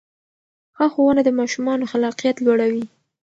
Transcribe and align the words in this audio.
ښه 0.75 0.85
ښوونه 0.93 1.21
د 1.25 1.29
ماشومانو 1.39 1.89
خلاقیت 1.91 2.37
لوړوي. 2.45 2.85